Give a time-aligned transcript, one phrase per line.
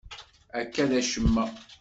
[0.59, 1.45] Akka d acemma.